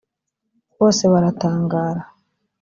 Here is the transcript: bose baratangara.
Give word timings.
bose 0.77 1.03
baratangara. 1.13 2.01